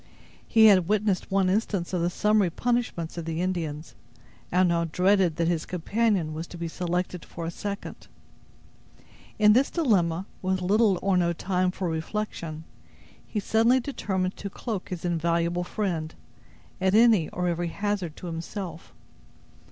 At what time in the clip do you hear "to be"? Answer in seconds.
6.47-6.67